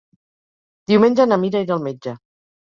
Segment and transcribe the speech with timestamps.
[0.93, 2.17] Diumenge na Mira irà al metge.